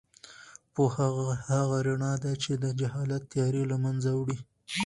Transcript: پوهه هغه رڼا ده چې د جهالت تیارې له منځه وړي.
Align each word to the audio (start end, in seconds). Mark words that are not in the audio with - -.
پوهه 0.73 1.07
هغه 1.49 1.77
رڼا 1.87 2.13
ده 2.23 2.31
چې 2.43 2.51
د 2.63 2.65
جهالت 2.79 3.23
تیارې 3.31 3.63
له 3.71 3.77
منځه 3.83 4.09
وړي. 4.19 4.37